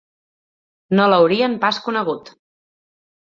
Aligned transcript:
No 0.99 1.03
l'haurien 1.11 1.59
pas 1.65 1.81
conegut 1.89 2.31